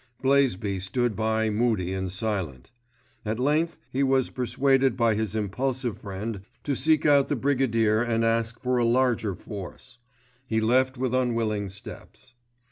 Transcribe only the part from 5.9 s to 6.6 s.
friend